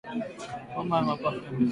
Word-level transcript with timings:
Homa 0.75 0.97
ya 0.97 1.01
mapafu 1.07 1.37
ya 1.45 1.51
mifugo 1.51 1.67